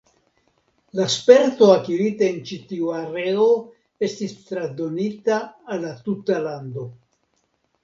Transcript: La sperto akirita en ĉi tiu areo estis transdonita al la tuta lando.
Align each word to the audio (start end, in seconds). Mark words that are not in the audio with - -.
La 0.99 1.03
sperto 1.15 1.67
akirita 1.73 2.25
en 2.29 2.39
ĉi 2.47 2.57
tiu 2.71 2.89
areo 3.01 3.45
estis 4.09 4.35
transdonita 4.49 5.39
al 5.71 5.87
la 5.87 5.95
tuta 6.11 6.43
lando. 6.51 6.91